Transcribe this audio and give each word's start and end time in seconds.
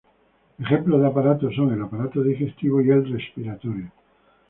Ejemplos 0.57 0.99
de 0.99 1.05
aparatos 1.05 1.53
son 1.53 1.73
el 1.73 1.81
aparato 1.83 2.23
digestivo 2.23 2.81
y 2.81 2.89
el 2.89 3.07
respiratorio. 3.13 3.91